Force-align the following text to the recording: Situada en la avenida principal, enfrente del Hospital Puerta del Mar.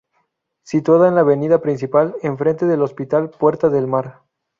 Situada 0.63 1.07
en 1.09 1.13
la 1.13 1.21
avenida 1.21 1.61
principal, 1.61 2.15
enfrente 2.23 2.65
del 2.65 2.81
Hospital 2.81 3.29
Puerta 3.29 3.69
del 3.69 3.85
Mar. 3.85 4.23